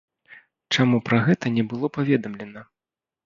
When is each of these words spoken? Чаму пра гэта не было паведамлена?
Чаму 0.77 0.97
пра 1.09 1.19
гэта 1.27 1.53
не 1.57 1.63
было 1.73 1.91
паведамлена? 1.97 2.61